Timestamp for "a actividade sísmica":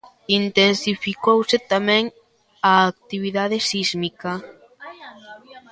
2.71-4.31